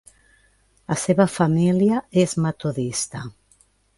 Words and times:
La 0.93 0.97
seva 1.01 1.27
família 1.33 2.01
és 2.23 2.35
metodista. 2.47 3.25